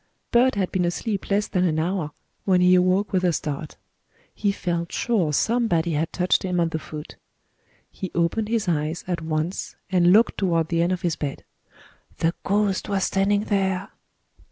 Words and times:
Bert 0.31 0.55
had 0.55 0.71
been 0.71 0.83
asleep 0.83 1.29
less 1.29 1.47
than 1.47 1.63
an 1.63 1.77
hour 1.77 2.09
when 2.43 2.59
he 2.59 2.73
awoke 2.73 3.13
with 3.13 3.23
a 3.23 3.31
start. 3.31 3.77
He 4.33 4.51
felt 4.51 4.91
sure 4.91 5.31
somebody 5.31 5.91
had 5.91 6.11
touched 6.11 6.41
him 6.41 6.59
on 6.59 6.69
the 6.69 6.79
foot. 6.79 7.17
He 7.91 8.09
opened 8.15 8.47
his 8.47 8.67
eyes 8.67 9.03
at 9.07 9.21
once 9.21 9.75
and 9.91 10.11
looked 10.11 10.39
toward 10.39 10.69
the 10.69 10.81
end 10.81 10.91
of 10.91 11.03
his 11.03 11.15
bed. 11.17 11.43
_The 12.17 12.33
ghost 12.43 12.89
was 12.89 13.03
standing 13.03 13.41
there! 13.43 13.89